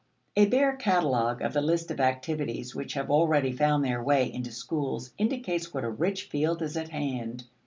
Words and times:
A 0.35 0.47
bare 0.47 0.75
catalogue 0.77 1.43
of 1.43 1.53
the 1.53 1.61
list 1.61 1.91
of 1.91 1.99
activities 1.99 2.73
which 2.73 2.95
have 2.95 3.11
already 3.11 3.51
found 3.51 3.85
their 3.85 4.01
way 4.01 4.33
into 4.33 4.51
schools 4.51 5.13
indicates 5.19 5.75
what 5.75 5.83
a 5.83 5.91
rich 5.91 6.23
field 6.27 6.63
is 6.63 6.75
at 6.75 6.89
hand. 6.89 7.43